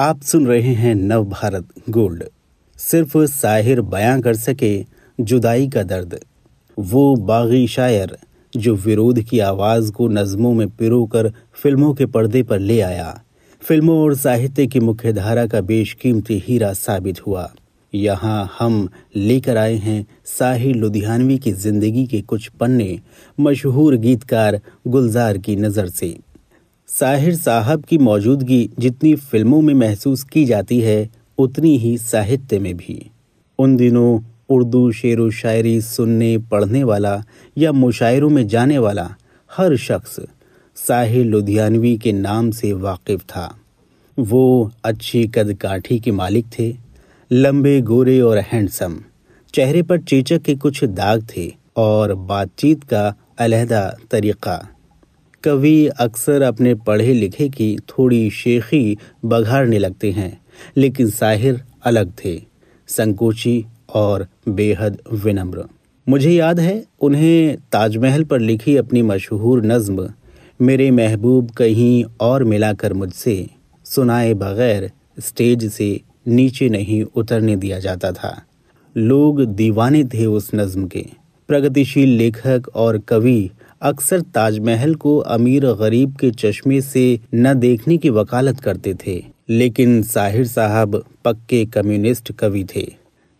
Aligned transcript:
आप 0.00 0.20
सुन 0.22 0.46
रहे 0.46 0.72
हैं 0.74 0.94
नव 0.94 1.24
भारत 1.24 1.68
गोल्ड। 1.90 2.22
सिर्फ़ 2.78 3.16
साहिर 3.18 3.80
बयां 3.80 4.20
कर 4.20 4.34
सके, 4.34 4.84
जुदाई 5.18 5.66
का 5.68 5.82
दर्द। 5.82 6.18
वो 6.78 7.16
बागी 7.16 7.66
शायर, 7.68 8.16
जो 8.52 8.74
विरोध 8.76 9.20
की 9.22 9.38
आवाज़ 9.38 9.90
को 9.92 10.06
नज्मों 10.08 10.52
में 10.54 10.68
पिरो 10.68 11.04
कर 11.06 11.30
फ़िल्मों 11.62 11.92
के 11.94 12.06
पर्दे 12.06 12.42
पर 12.42 12.58
ले 12.58 12.80
आया। 12.80 13.22
फ़िल्मों 13.62 13.98
और 13.98 14.14
साहित्य 14.14 14.66
की 14.66 14.80
मुख्य 14.80 15.12
धारा 15.12 15.46
का 15.46 15.60
बेशकीमती 15.60 16.38
हीरा 16.46 16.72
साबित 16.72 17.26
हुआ। 17.26 17.48
यहाँ 17.92 18.50
हम 18.58 18.88
लेकर 19.16 19.56
आए 19.56 19.74
हैं 19.74 20.06
साहिर 20.24 20.76
लुधियानवी 20.76 21.38
की 21.38 21.52
ज़िंदगी 21.52 22.06
के 22.06 22.20
कुछ 22.22 22.48
पन्ने, 22.50 22.98
मशहूर 23.40 23.96
गीतकार 23.98 24.60
गुलजार 24.88 25.38
की 25.38 25.56
नज़र 25.56 25.88
से। 25.88 26.14
साहिर 26.90 27.34
साहब 27.36 27.84
की 27.84 27.98
मौजूदगी 27.98 28.70
जितनी 28.78 29.14
फ़िल्मों 29.14 29.60
में 29.62 29.74
महसूस 29.74 30.24
की 30.24 30.44
जाती 30.44 30.80
है, 30.80 31.10
उतनी 31.38 31.78
ही 31.78 31.98
साहित्य 31.98 32.58
में 32.58 32.76
भी। 32.76 33.10
उन 33.58 33.76
दिनों 33.76 34.20
उर्दू 34.48 34.92
शेर 34.92 35.20
व 35.20 35.30
शायरी 35.30 35.80
सुनने, 35.80 36.38
पढ़ने 36.38 36.84
वाला 36.84 37.24
या 37.58 37.72
मुशायरों 37.72 38.30
में 38.30 38.48
जाने 38.48 38.78
वाला 38.78 39.08
हर 39.56 39.76
शख्स 39.76 40.20
साहिर 40.76 41.26
लुधियानवी 41.26 41.96
के 41.98 42.12
नाम 42.12 42.50
से 42.50 42.72
वाकिफ 42.72 43.20
था। 43.20 43.58
वो 44.18 44.72
अच्छी 44.84 45.26
कद 45.26 45.54
काठी 45.54 46.00
के 46.00 46.10
मालिक 46.10 46.46
थे, 46.58 46.74
लंबे, 47.32 47.80
गोरे 47.80 48.20
और 48.20 48.38
हैंडसम, 48.38 48.98
चेहरे 49.54 49.82
पर 49.82 50.00
चेचक 50.00 50.42
के 50.42 50.54
कुछ 50.54 50.84
दाग 50.84 51.26
थे 51.36 51.52
और 51.76 52.14
बातचीत 52.14 52.84
का 52.84 53.14
अलहदा 53.38 53.96
तरीका 54.10 54.68
कवि 55.44 55.86
अक्सर 55.86 56.42
अपने 56.42 56.74
पढ़े 56.74 57.12
लिखे 57.14 57.48
की 57.48 57.76
थोड़ी 57.88 58.30
शेखी 58.30 58.98
बघाड़ने 59.24 59.78
लगते 59.78 60.10
हैं, 60.10 60.40
लेकिन 60.76 61.10
साहिर 61.10 61.60
अलग 61.84 62.12
थे, 62.24 62.42
संकोची 62.88 63.64
और 63.94 64.26
बेहद 64.48 64.98
विनम्र। 65.12 65.64
मुझे 66.08 66.30
याद 66.30 66.60
है, 66.60 66.84
उन्हें 67.00 67.56
ताजमहल 67.72 68.24
पर 68.24 68.40
लिखी 68.40 68.76
अपनी 68.76 69.02
मशहूर 69.02 69.64
नज्म, 69.64 70.08
मेरे 70.60 70.90
महबूब 70.90 71.50
कहीं 71.50 72.04
और 72.20 72.44
मिलाकर 72.44 72.92
मुझसे, 72.92 73.48
सुनाए 73.84 74.34
बगैर 74.34 74.90
स्टेज 75.20 75.72
से 75.72 76.00
नीचे 76.28 76.68
नहीं 76.68 77.02
उतरने 77.02 77.56
दिया 77.56 77.78
जाता 77.78 78.12
था। 78.12 78.42
लोग 78.96 79.44
दीवाने 79.44 80.04
थे 80.04 80.26
उस 80.26 80.50
नज्म 80.54 80.86
के। 80.86 81.06
प्रगतिशील 81.48 82.08
लेखक 82.08 82.62
और 82.74 82.98
कवि 82.98 83.50
अक्सर 83.82 84.20
ताजमहल 84.34 84.94
को 84.94 85.16
अमीर 85.34 85.64
गरीब 85.74 86.16
के 86.16 86.30
चश्मे 86.30 86.80
से 86.80 87.02
न 87.34 87.52
देखने 87.54 87.96
की 87.96 88.10
वकालत 88.10 88.58
करते 88.60 88.94
थे, 88.96 89.22
लेकिन 89.48 90.02
साहिर 90.02 90.46
साहब 90.46 91.02
पक्के 91.24 91.64
कम्युनिस्ट 91.66 92.32
कवि 92.32 92.64
थे। 92.74 92.86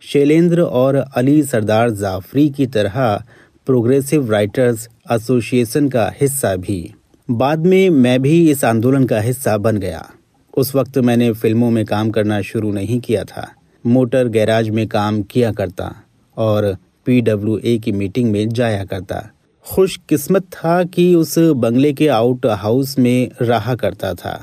शैलेंद्र 0.03 0.61
और 0.61 0.95
अली 0.95 1.41
सरदार 1.43 1.89
जाफरी 1.89 2.49
की 2.49 2.65
तरह 2.67 3.23
प्रोग्रेसिव 3.67 4.31
राइटर्स 4.31 4.87
एसोसिएशन 5.11 5.89
का 5.89 6.09
हिस्सा 6.21 6.55
भी। 6.55 6.93
बाद 7.29 7.65
में 7.65 7.89
मैं 7.89 8.21
भी 8.21 8.49
इस 8.51 8.63
आंदोलन 8.65 9.05
का 9.05 9.19
हिस्सा 9.19 9.57
बन 9.57 9.77
गया। 9.77 10.05
उस 10.53 10.73
वक्त 10.75 10.97
मैंने 10.99 11.31
फ़िल्मों 11.33 11.69
में 11.71 11.85
काम 11.85 12.09
करना 12.09 12.41
शुरू 12.41 12.71
नहीं 12.71 12.99
किया 12.99 13.23
था, 13.23 13.47
मोटर 13.85 14.27
गैराज 14.29 14.69
में 14.69 14.87
काम 14.87 15.21
किया 15.23 15.51
करता 15.51 15.93
और 16.37 16.75
पीडब्ल्यूए 17.05 17.77
की 17.77 17.91
मीटिंग 17.91 18.31
में 18.31 18.49
जाया 18.49 18.83
करता। 18.85 19.21
खुशकिस्मत 19.65 20.43
था 20.53 20.83
कि 20.85 21.13
उस 21.15 21.37
बंगले 21.39 21.91
के 21.93 22.07
आउट 22.09 22.45
हाउस 22.45 22.97
में 22.99 23.29
रहा 23.41 23.75
करता 23.75 24.13
था, 24.13 24.33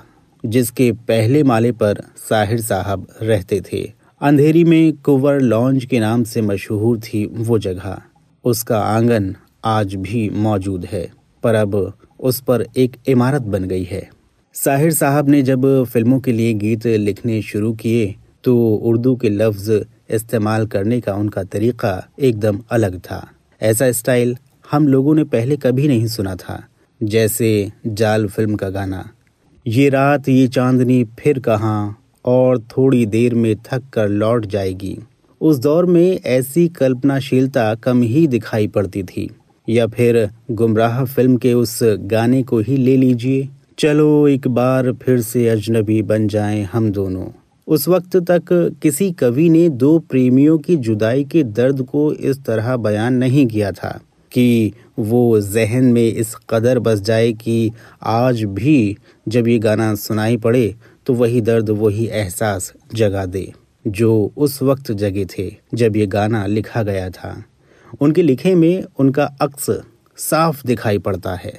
जिसके 0.44 0.90
पहले 1.08 1.42
माले 1.42 1.72
पर 1.72 2.02
साहिर 2.18 2.60
साहब 2.60 3.06
रहते 3.22 3.60
थे। 3.62 3.82
अंधेरी 4.20 4.62
में 4.64 4.92
कुंवर 4.98 5.40
लॉन्ज 5.40 5.84
के 5.84 6.00
नाम 6.00 6.24
से 6.24 6.42
मशहूर 6.42 6.98
थी 7.00 7.24
वो 7.26 7.58
जगह। 7.58 8.00
उसका 8.44 8.78
आँगन 8.78 9.34
आज 9.64 9.94
भी 9.96 10.28
मौजूद 10.30 10.84
है, 10.84 11.06
पर 11.42 11.54
अब 11.54 11.92
उस 12.20 12.40
पर 12.40 12.66
एक 12.76 12.96
इमारत 13.08 13.42
बन 13.44 13.64
गई 13.64 13.84
है। 13.84 14.08
साहिर 14.54 14.92
साहब 14.94 15.28
ने 15.28 15.42
जब 15.42 15.84
फ़िल्मों 15.84 16.20
के 16.20 16.32
लिए 16.32 16.52
गीत 16.54 16.86
लिखने 16.86 17.40
शुरू 17.42 17.72
किए 17.74 18.14
तो 18.44 18.56
उर्दू 18.76 19.14
के 19.16 19.28
लफ्ज 19.28 19.84
इस्तेमाल 20.10 20.66
करने 20.66 21.00
का 21.00 21.14
उनका 21.14 21.42
तरीका 21.44 21.92
एकदम 22.20 22.60
अलग 22.70 22.98
था। 23.00 23.26
ऐसा 23.60 23.90
स्टाइल 23.92 24.36
हम 24.70 24.88
लोगों 24.88 25.14
ने 25.14 25.24
पहले 25.24 25.56
कभी 25.56 25.88
नहीं 25.88 26.06
सुना 26.06 26.34
था, 26.34 26.62
जैसे 27.02 27.72
जाल 27.86 28.26
फ़िल्म 28.26 28.56
का 28.56 28.68
गाना। 28.68 29.08
ये 29.66 29.88
रात, 29.88 30.28
ये 30.28 30.48
चांदनी, 30.48 31.04
फिर 31.04 31.38
कहाँ, 31.38 31.98
और 32.24 32.58
थोड़ी 32.60 33.06
देर 33.06 33.34
में 33.34 33.56
थक 33.56 33.82
कर 33.92 34.08
लौट 34.08 34.46
जाएगी। 34.46 34.98
उस 35.40 35.58
दौर 35.58 35.86
में 35.86 36.20
ऐसी 36.26 36.68
कल्पनाशीलता 36.68 37.74
कम 37.74 38.02
ही 38.02 38.26
दिखाई 38.26 38.66
पड़ती 38.66 39.02
थी। 39.02 39.30
या 39.68 39.86
फिर 39.86 40.30
गुमराह 40.50 41.04
फ़िल्म 41.04 41.36
के 41.36 41.54
उस 41.54 41.78
गाने 41.82 42.42
को 42.42 42.58
ही 42.58 42.76
ले 42.76 42.96
लीजिए। 42.96 43.48
चलो 43.78 44.28
एक 44.28 44.48
बार 44.48 44.92
फिर 44.92 45.20
से 45.20 45.48
अजनबी 45.48 46.02
बन 46.02 46.28
जाएँ 46.28 46.62
हम 46.64 46.90
दोनों। 46.90 47.26
उस 47.66 47.88
वक्त 47.88 48.16
तक 48.16 48.76
किसी 48.82 49.10
कवि 49.12 49.48
ने 49.48 49.68
दो 49.68 49.98
प्रेमियों 49.98 50.58
की 50.58 50.76
जुदाई 50.76 51.24
के 51.24 51.42
दर्द 51.42 51.82
को 51.82 52.12
इस 52.12 52.44
तरह 52.44 52.76
बयान 52.76 53.14
नहीं 53.14 53.46
किया 53.46 53.72
था। 53.72 54.00
कि 54.32 54.72
वो 54.98 55.40
जहन 55.42 55.84
में 55.84 56.06
इस 56.06 56.34
कदर 56.50 56.78
बस 56.78 57.00
जाए 57.00 57.32
कि 57.34 57.70
आज 58.02 58.42
भी 58.44 58.96
जब 59.26 59.48
ये 59.48 59.58
गाना 59.58 59.94
सुनाई 59.96 60.36
पड़े 60.36 60.74
तो 61.06 61.14
वही 61.14 61.40
दर्द, 61.40 61.70
वही 61.70 62.06
एहसास 62.06 62.72
जगा 62.94 63.24
दे, 63.26 63.52
जो 63.84 64.32
उस 64.36 64.62
वक्त 64.62 64.90
जगे 64.92 65.26
थे 65.28 65.50
जब 65.74 65.96
ये 65.96 66.06
गाना 66.08 66.44
लिखा 66.46 66.82
गया 66.82 67.08
था। 67.10 67.42
उनके 68.00 68.22
लिखे 68.22 68.54
में 68.54 68.84
उनका 68.98 69.24
अक्स 69.40 69.70
साफ़ 70.18 70.66
दिखाई 70.66 70.98
पड़ता 70.98 71.34
है। 71.34 71.52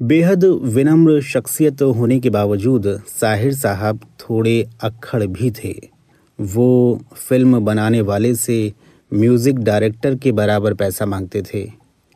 बेहद 0.00 0.44
विनम्र 0.44 1.20
शख्सियत 1.22 1.82
होने 1.96 2.18
के 2.20 2.30
बावजूद 2.30 2.86
साहिर 3.08 3.54
साहब 3.54 4.00
थोड़े 4.20 4.64
अक्खड़ 4.82 5.24
भी 5.26 5.50
थे। 5.54 5.74
वो 6.38 7.00
फ़िल्म 7.18 7.58
बनाने 7.60 8.00
वाले 8.02 8.34
से 8.34 8.72
म्यूज़िक 9.12 9.58
डायरेक्टर 9.60 10.14
के 10.14 10.32
बराबर 10.32 10.74
पैसा 10.74 11.06
मांगते 11.06 11.42
थे। 11.44 11.62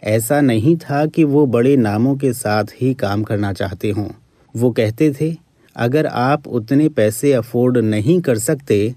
ऐसा 0.06 0.40
नहीं 0.40 0.76
था 0.78 1.04
कि 1.06 1.24
वो 1.24 1.44
बड़े 1.46 1.76
नामों 1.76 2.14
के 2.16 2.32
साथ 2.34 2.64
ही 2.80 2.92
काम 2.94 3.22
करना 3.22 3.52
चाहते 3.52 3.90
हों। 3.90 4.08
वो 4.54 4.70
कहते 4.70 5.12
थे, 5.12 5.34
अगर 5.76 6.06
आप 6.06 6.46
उतने 6.48 6.88
पैसे 6.90 7.32
अफोर्ड 7.32 7.78
नहीं 7.78 8.20
कर 8.20 8.38
सकते 8.38 8.94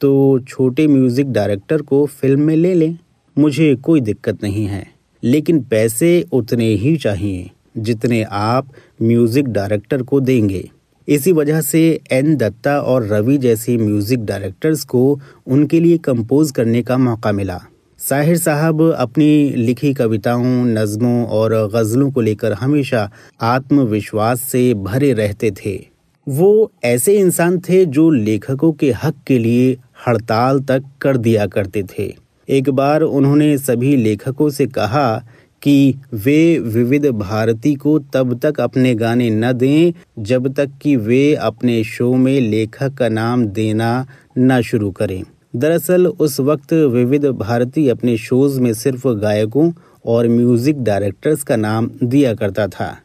तो 0.00 0.38
छोटे 0.40 0.86
म्यूज़िक 0.86 1.26
डायरेक्टर 1.28 1.82
को 1.82 2.04
फ़िल्म 2.06 2.40
में 2.40 2.54
ले 2.56 2.74
लें। 2.74 2.96
मुझे 3.36 3.74
कोई 3.76 4.00
दिक्कत 4.00 4.42
नहीं 4.42 4.66
है। 4.66 4.86
लेकिन 5.22 5.60
पैसे 5.62 6.24
उतने 6.32 6.68
ही 6.74 6.96
चाहिए, 6.96 7.50
जितने 7.78 8.22
आप 8.24 8.68
म्यूज़िक 9.02 9.48
डायरेक्टर 9.48 10.02
को 10.02 10.20
देंगे। 10.20 10.68
इसी 11.08 11.32
वजह 11.32 11.60
से 11.60 11.82
एन. 12.12 12.34
दत्ता 12.36 12.78
और 12.80 13.06
रवि 13.06 13.36
जैसे 13.38 13.76
म्यूज़िक 13.76 14.24
डायरेक्टर्स 14.24 14.84
को 14.84 15.20
उनके 15.46 15.80
लिए 15.80 15.98
कंपोज 16.00 16.50
करने 16.50 16.82
का 16.82 16.98
मौका 16.98 17.32
मिला। 17.32 17.60
साहिर 18.08 18.36
साहब 18.36 18.94
अपनी 18.98 19.50
लिखी 19.50 19.94
कविताओं, 19.94 20.64
नज्मों 20.64 21.26
और 21.26 21.70
गज़लों 21.74 22.10
को 22.10 22.20
लेकर 22.20 22.52
हमेशा 22.52 23.10
आत्मविश्वास 23.40 24.40
से 24.40 24.74
भरे 24.74 25.12
रहते 25.12 25.50
थे। 25.50 25.86
वो 26.28 26.72
ऐसे 26.84 27.14
इंसान 27.18 27.58
थे 27.58 27.84
जो 27.86 28.10
लेखकों 28.10 28.72
के 28.72 28.90
हक 28.92 29.14
के 29.26 29.38
लिए 29.38 29.76
हड़ताल 30.06 30.60
तक 30.60 30.84
कर 31.00 31.16
दिया 31.16 31.46
करते 31.46 31.82
थे। 31.82 32.14
एक 32.48 32.70
बार 32.70 33.02
उन्होंने 33.02 33.58
सभी 33.58 33.96
लेखकों 33.96 34.50
से 34.50 34.66
कहा 34.66 35.24
कि 35.62 35.94
वे 36.12 36.58
विविध 36.58 37.06
भारती 37.06 37.74
को 37.74 37.98
तब 37.98 38.40
तक 38.42 38.60
अपने 38.60 38.94
गाने 38.94 39.30
न 39.30 39.52
दें, 39.52 39.92
जब 40.18 40.54
तक 40.54 40.70
कि 40.82 40.96
वे 40.96 41.34
अपने 41.34 41.84
शो 41.84 42.14
में 42.14 42.40
लेखक 42.40 42.94
का 42.94 43.08
नाम 43.08 43.46
देना 43.46 44.06
न 44.38 44.60
शुरू 44.62 44.90
करें। 44.90 45.22
दरअसल, 45.56 46.06
उस 46.06 46.40
वक्त 46.40 46.72
विविध 46.72 47.26
भारती 47.26 47.88
अपने 47.88 48.16
शोज़ 48.16 48.60
में 48.60 48.74
सिर्फ़ 48.74 49.08
गायकों 49.08 49.72
और 50.06 50.28
म्यूज़िक 50.28 50.82
डायरेक्टर्स 50.82 51.42
का 51.42 51.56
नाम 51.56 51.90
दिया 52.04 52.34
करता 52.34 52.66
था, 52.68 52.96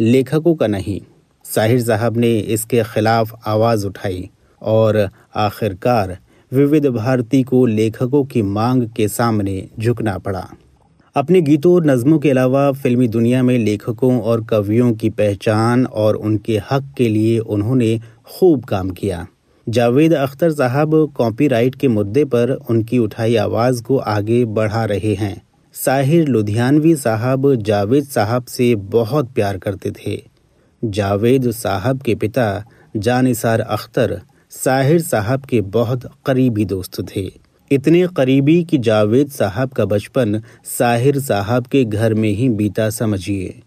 लेखकों 0.00 0.54
का 0.54 0.66
नहीं। 0.66 1.00
साहिर 1.44 1.82
साहब 1.82 2.16
ने 2.16 2.38
इसके 2.38 2.82
खिलाफ 2.82 3.40
आवाज़ 3.46 3.86
उठाई 3.86 4.30
और 4.62 5.08
आखिरकार 5.34 6.18
विविध 6.52 6.86
भारती 6.86 7.42
को 7.42 7.66
लेखकों 7.66 8.24
की 8.24 8.42
मांग 8.42 8.88
के 8.88 9.08
सामने 9.08 9.68
झुकना 9.80 10.18
पड़ा। 10.18 10.48
अपने 11.16 11.40
गीतों 11.40 11.74
और 11.74 11.86
नज़मों 11.86 12.18
के 12.18 12.30
अलावा 12.30 12.72
फिल्मी 12.72 13.08
दुनिया 13.08 13.42
में 13.42 13.58
लेखकों 13.58 14.20
और 14.20 14.44
कवियों 14.44 14.92
की 14.92 15.10
पहचान 15.10 15.86
और 15.86 16.14
उनके 16.14 16.60
हक 16.70 16.94
के 16.96 17.08
लिए 17.08 17.38
उन्होंने 17.38 18.00
खूब 18.24 18.64
काम 18.64 18.90
किया। 18.90 19.26
जावेद 19.68 20.14
अख्तर 20.14 20.50
साहब 20.50 21.12
कॉपीराइट 21.16 21.74
के 21.74 21.88
मुद्दे 21.88 22.24
पर 22.24 22.50
उनकी 22.50 22.98
उठाई 22.98 23.36
आवाज़ 23.36 23.82
को 23.82 23.96
आगे 23.96 24.44
बढ़ा 24.44 24.84
रहे 24.84 25.14
हैं। 25.14 25.42
साहिर 25.72 26.28
लुधियानवी 26.28 26.96
साहब 26.96 27.54
जावेद 27.54 28.04
साहब 28.04 28.44
से 28.44 28.74
बहुत 28.74 29.30
प्यार 29.32 29.58
करते 29.58 29.90
थे। 29.90 30.22
जावेद 30.84 31.50
साहब 31.50 32.00
के 32.02 32.14
पिता 32.14 32.64
जानिसार 32.96 33.60
अख्तर 33.60 34.20
साहिर 34.50 35.00
साहब 35.00 35.44
के 35.44 35.60
बहुत 35.60 36.10
करीबी 36.26 36.64
दोस्त 36.64 37.16
थे। 37.16 37.30
इतने 37.70 38.06
करीबी 38.16 38.64
कि 38.64 38.78
जावेद 38.78 39.30
साहब 39.30 39.70
का 39.70 39.84
बचपन 39.84 40.42
साहिर 40.64 41.20
साहब 41.20 41.66
के 41.66 41.84
घर 41.84 42.14
में 42.14 42.30
ही 42.30 42.48
बीता, 42.48 42.90
समझिए। 42.90 43.60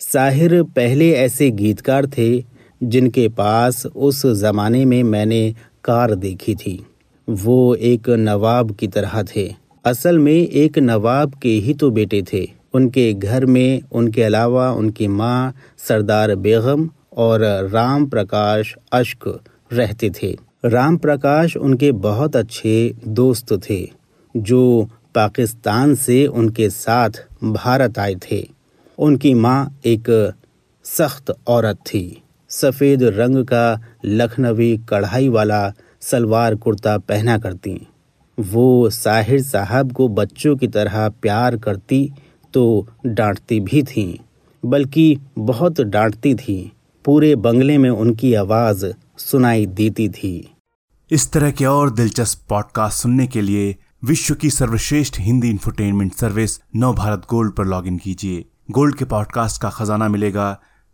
साहिर 0.00 0.62
पहले 0.62 1.10
ऐसे 1.12 1.50
गीतकार 1.50 2.06
थे 2.06 2.57
जिनके 2.82 3.28
पास 3.28 3.86
उस 3.86 4.26
जमाने 4.26 4.84
में 4.84 5.02
मैंने 5.02 5.54
कार 5.84 6.14
देखी 6.14 6.54
थी। 6.54 6.86
वो 7.28 7.74
एक 7.74 8.08
नवाब 8.08 8.70
की 8.72 8.88
तरह 8.88 9.22
थे। 9.36 9.54
असल 9.84 10.18
में 10.18 10.32
एक 10.32 10.78
नवाब 10.78 11.34
के 11.34 11.48
ही 11.48 11.74
तो 11.74 11.90
बेटे 11.90 12.22
थे। 12.32 12.46
उनके 12.74 13.12
घर 13.12 13.46
में 13.46 13.80
उनके 13.92 14.22
अलावा 14.22 14.70
उनकी 14.72 15.08
माँ 15.08 15.54
सरदार 15.78 16.34
बेगम 16.34 16.88
और 17.16 17.40
राम 17.72 18.06
प्रकाश 18.06 18.74
अश्क 18.92 19.40
रहते 19.72 20.10
थे। 20.10 20.36
राम 20.64 20.96
प्रकाश 20.96 21.56
उनके 21.56 21.92
बहुत 21.92 22.36
अच्छे 22.36 22.94
दोस्त 23.08 23.52
थे, 23.70 23.90
जो 24.36 24.88
पाकिस्तान 25.14 25.94
से 25.94 26.26
उनके 26.26 26.70
साथ 26.70 27.10
भारत 27.44 27.98
आए 27.98 28.14
थे। 28.30 28.46
उनकी 28.98 29.34
माँ 29.34 29.78
एक 29.86 30.32
सख्त 30.84 31.34
औरत 31.46 31.76
थी। 31.76 32.22
सफ़ेद 32.50 33.02
रंग 33.02 33.44
का 33.44 33.80
लखनवी 34.04 34.76
कढ़ाई 34.88 35.28
वाला 35.28 35.72
सलवार 36.00 36.54
कुर्ता 36.54 36.96
पहना 36.98 37.38
करती। 37.38 37.80
वो 38.38 38.90
साहिर 38.90 39.42
साहब 39.42 39.92
को 39.92 40.08
बच्चों 40.08 40.56
की 40.56 40.68
तरह 40.68 41.08
प्यार 41.08 41.56
करती 41.56 42.10
तो 42.54 42.86
डांटती 43.06 43.60
भी 43.60 43.82
थीं, 43.82 44.16
बल्कि 44.64 45.18
बहुत 45.38 45.80
डांटती 45.80 46.34
थी। 46.34 46.72
पूरे 47.04 47.34
बंगले 47.36 47.78
में 47.78 47.90
उनकी 47.90 48.34
आवाज़ 48.34 48.86
सुनाई 49.18 49.66
देती 49.66 50.08
थी। 50.08 50.54
इस 51.10 51.30
तरह 51.32 51.50
के 51.50 51.64
और 51.64 51.90
दिलचस्प 51.90 52.44
पॉडकास्ट 52.48 53.02
सुनने 53.02 53.26
के 53.26 53.40
लिए 53.40 53.74
विश्व 54.04 54.34
की 54.34 54.50
सर्वश्रेष्ठ 54.50 55.20
Hindi 55.20 55.50
infotainment 55.50 56.12
service 56.14 56.58
Nav 56.76 56.94
Bharat 56.94 57.22
gold 57.30 57.52
पर 57.52 57.64
लॉगिन 57.64 57.96
कीजिए। 57.98 58.44
गोल्ड 58.70 58.96
के 58.96 59.04
पॉडकास्ट 59.04 59.62
का 59.62 59.70
खजाना 59.70 60.08
मिलेगा 60.08 60.58